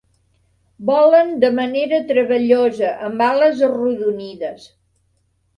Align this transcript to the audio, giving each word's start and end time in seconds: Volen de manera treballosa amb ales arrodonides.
Volen 0.89 1.27
de 1.43 1.51
manera 1.59 1.99
treballosa 2.13 2.89
amb 3.09 3.25
ales 3.29 3.63
arrodonides. 3.71 4.69